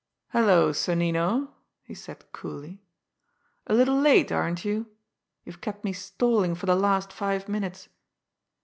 "Hello, 0.29 0.71
Sonnino!" 0.71 1.49
he 1.83 1.93
said 1.93 2.31
coolly. 2.31 2.81
"A 3.67 3.75
little 3.75 4.01
late, 4.01 4.31
aren't 4.31 4.65
you? 4.65 4.87
You've 5.45 5.61
kept 5.61 5.83
me 5.83 5.93
stalling 5.93 6.55
for 6.55 6.65
the 6.65 6.73
last 6.75 7.13
five 7.13 7.47
minutes. 7.47 7.87